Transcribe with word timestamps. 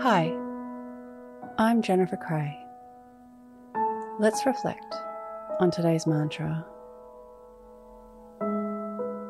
Hi, 0.00 0.32
I'm 1.58 1.82
Jennifer 1.82 2.16
Cray. 2.16 2.56
Let's 4.20 4.46
reflect 4.46 4.94
on 5.58 5.72
today's 5.72 6.06
mantra 6.06 6.64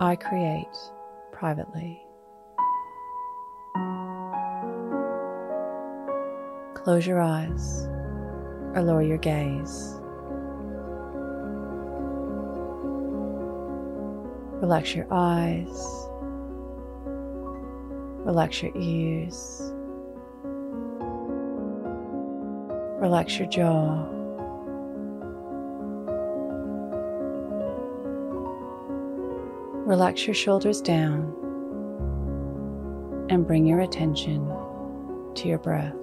I 0.00 0.16
create 0.16 0.66
privately. 1.30 2.02
Close 6.74 7.06
your 7.06 7.20
eyes 7.20 7.86
or 8.74 8.82
lower 8.82 9.02
your 9.02 9.18
gaze. 9.18 9.94
Relax 14.60 14.96
your 14.96 15.06
eyes, 15.12 15.86
relax 18.26 18.64
your 18.64 18.72
ears. 18.74 19.72
Relax 22.98 23.38
your 23.38 23.46
jaw. 23.48 24.08
Relax 29.84 30.26
your 30.26 30.34
shoulders 30.34 30.80
down 30.80 31.32
and 33.28 33.46
bring 33.46 33.66
your 33.66 33.80
attention 33.80 34.50
to 35.34 35.46
your 35.46 35.58
breath. 35.58 35.94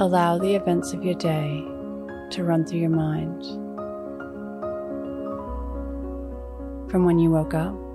Allow 0.00 0.38
the 0.38 0.54
events 0.54 0.92
of 0.92 1.02
your 1.02 1.14
day 1.14 1.64
to 2.30 2.44
run 2.44 2.64
through 2.64 2.78
your 2.78 2.90
mind. 2.90 3.42
From 6.88 7.04
when 7.04 7.18
you 7.18 7.30
woke 7.30 7.54
up 7.54 7.87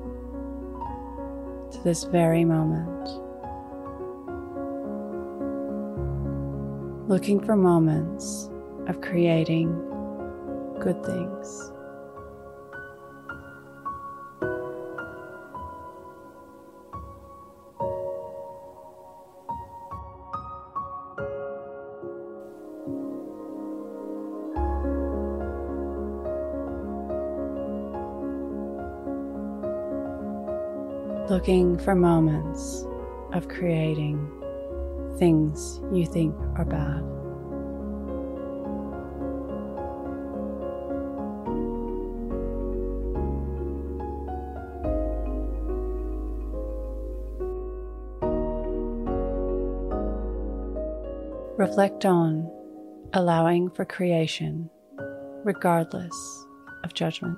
this 1.79 2.03
very 2.05 2.45
moment. 2.45 3.09
Looking 7.09 7.43
for 7.43 7.55
moments 7.55 8.49
of 8.87 9.01
creating 9.01 9.73
good 10.79 11.03
things. 11.05 11.72
Looking 31.29 31.77
for 31.77 31.95
moments 31.95 32.85
of 33.31 33.47
creating 33.47 34.29
things 35.17 35.79
you 35.91 36.05
think 36.05 36.35
are 36.55 36.65
bad. 36.65 37.03
Reflect 51.57 52.03
on 52.05 52.51
allowing 53.13 53.69
for 53.69 53.85
creation 53.85 54.69
regardless 55.45 56.45
of 56.83 56.93
judgment. 56.93 57.37